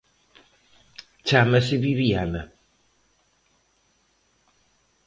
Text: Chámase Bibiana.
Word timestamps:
Chámase 1.27 1.75
Bibiana. 1.83 2.41